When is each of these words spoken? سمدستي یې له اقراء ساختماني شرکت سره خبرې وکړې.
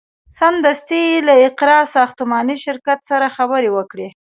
سمدستي 0.39 1.01
یې 1.09 1.17
له 1.27 1.33
اقراء 1.47 1.83
ساختماني 1.95 2.55
شرکت 2.65 2.99
سره 3.09 3.33
خبرې 3.37 3.69
وکړې. 3.77 4.07